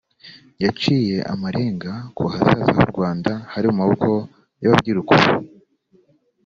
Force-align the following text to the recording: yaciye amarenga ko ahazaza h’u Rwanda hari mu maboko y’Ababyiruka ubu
yaciye 0.63 1.17
amarenga 1.33 1.91
ko 2.17 2.23
ahazaza 2.37 2.71
h’u 2.79 2.89
Rwanda 2.93 3.31
hari 3.53 3.65
mu 3.71 3.75
maboko 3.81 4.09
y’Ababyiruka 4.61 5.09
ubu 5.17 5.31